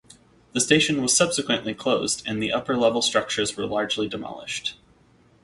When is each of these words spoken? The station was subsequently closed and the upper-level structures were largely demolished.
The 0.53 0.59
station 0.61 0.99
was 1.03 1.15
subsequently 1.15 1.75
closed 1.75 2.23
and 2.25 2.41
the 2.41 2.51
upper-level 2.51 3.03
structures 3.03 3.55
were 3.55 3.67
largely 3.67 4.07
demolished. 4.09 4.75